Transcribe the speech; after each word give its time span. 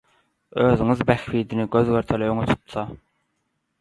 özüniň 0.67 1.03
bähbidini 1.11 1.67
göz-görtele 1.75 2.31
öňe 2.33 2.49
tutsa 2.53 2.87